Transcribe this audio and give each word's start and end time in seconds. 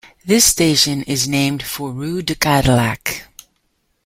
This 0.25 0.45
station 0.45 1.03
is 1.03 1.27
named 1.27 1.61
for 1.61 1.91
rue 1.91 2.23
de 2.23 2.33
Cadillac. 2.33 3.25